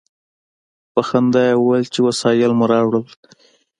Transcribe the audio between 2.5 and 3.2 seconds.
مو راوړل.